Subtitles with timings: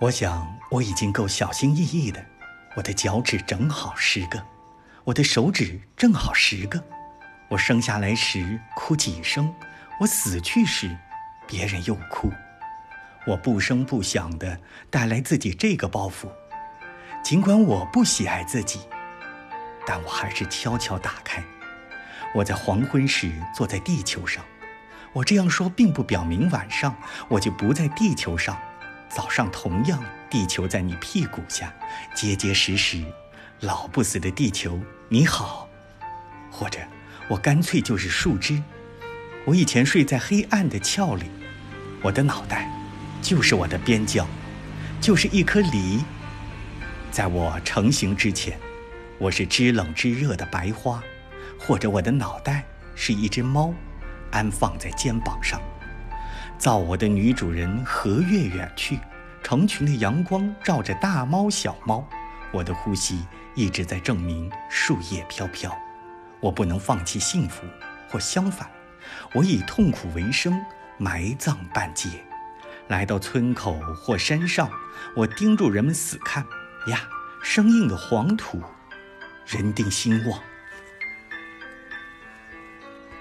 [0.00, 2.24] 我想我已经够小心翼翼的。
[2.74, 4.42] 我的脚趾正好十个，
[5.04, 6.82] 我的手指正好十个。
[7.48, 9.54] 我生下来时哭几声，
[10.00, 10.96] 我死去时，
[11.46, 12.32] 别人又哭。
[13.26, 14.58] 我不声不响地
[14.88, 16.30] 带来自己这个包袱，
[17.22, 18.80] 尽管我不喜爱自己，
[19.86, 21.44] 但我还是悄悄打开。
[22.34, 24.42] 我在黄昏时坐在地球上，
[25.12, 26.96] 我这样说并不表明晚上
[27.28, 28.56] 我就不在地球上。
[29.10, 30.00] 早上同样，
[30.30, 31.74] 地球在你屁股下，
[32.14, 33.04] 结结实实，
[33.58, 34.78] 老不死的地球，
[35.08, 35.68] 你好。
[36.48, 36.78] 或者，
[37.28, 38.62] 我干脆就是树枝。
[39.44, 41.24] 我以前睡在黑暗的鞘里，
[42.02, 42.70] 我的脑袋，
[43.20, 44.24] 就是我的边角，
[45.00, 46.04] 就是一颗梨。
[47.10, 48.56] 在我成型之前，
[49.18, 51.02] 我是知冷知热的白花，
[51.58, 52.64] 或者我的脑袋
[52.94, 53.74] 是一只猫，
[54.30, 55.60] 安放在肩膀上。
[56.60, 59.00] 造我的女主人和月远去，
[59.42, 62.06] 成群的阳光照着大猫小猫，
[62.52, 65.74] 我的呼吸一直在证明树叶飘飘。
[66.38, 67.62] 我不能放弃幸福，
[68.10, 68.70] 或相反，
[69.32, 70.62] 我以痛苦为生，
[70.98, 72.10] 埋葬半截。
[72.88, 74.70] 来到村口或山上，
[75.16, 76.44] 我盯住人们死看
[76.88, 77.08] 呀，
[77.42, 78.62] 生硬的黄土，
[79.46, 80.38] 人定兴旺。